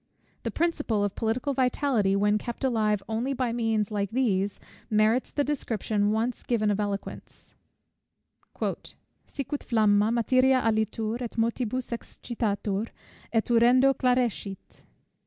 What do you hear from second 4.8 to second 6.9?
merits the description once given of